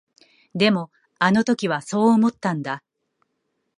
[0.55, 2.81] でも、あの時はそう思ったんだ。